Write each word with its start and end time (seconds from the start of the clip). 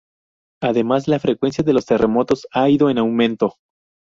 Además, 0.63 1.07
la 1.07 1.19
frecuencia 1.19 1.63
de 1.63 1.73
los 1.73 1.85
terremotos 1.85 2.47
ha 2.51 2.67
ido 2.69 2.89
en 2.89 2.97
aumento. 2.97 3.57